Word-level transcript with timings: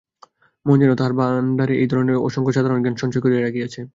মন 0.65 0.77
যেন 0.81 0.91
তাহার 0.95 1.13
ভাণ্ডারে 1.19 1.73
এই 1.75 1.87
ধরনের 1.87 2.17
অসংখ্য 2.19 2.51
সাধারণজ্ঞান 2.53 2.95
সঞ্চয় 2.95 3.23
করিয়া 3.23 3.41
রাখিয়াছে। 3.41 3.81